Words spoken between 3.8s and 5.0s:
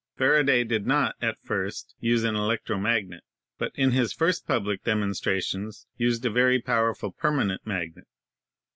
hi s first public